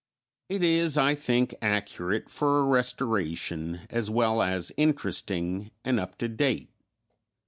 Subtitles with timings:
[0.49, 6.27] It is, I think, accurate for a restoration as well as interesting and up to
[6.27, 6.71] date.